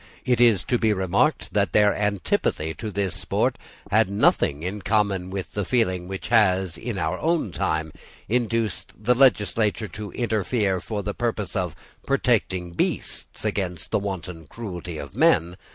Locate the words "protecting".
12.07-12.71